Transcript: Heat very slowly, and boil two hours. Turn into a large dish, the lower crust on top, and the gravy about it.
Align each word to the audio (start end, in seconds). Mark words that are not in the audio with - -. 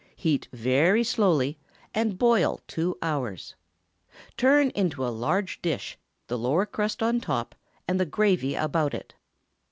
Heat 0.15 0.47
very 0.51 1.03
slowly, 1.03 1.59
and 1.93 2.17
boil 2.17 2.59
two 2.67 2.97
hours. 3.03 3.53
Turn 4.35 4.71
into 4.71 5.05
a 5.05 5.13
large 5.13 5.61
dish, 5.61 5.95
the 6.25 6.39
lower 6.39 6.65
crust 6.65 7.03
on 7.03 7.21
top, 7.21 7.53
and 7.87 7.99
the 7.99 8.07
gravy 8.07 8.55
about 8.55 8.95
it. 8.95 9.13